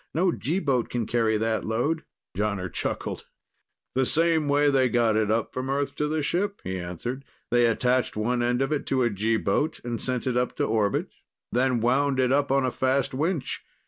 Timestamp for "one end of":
8.17-8.71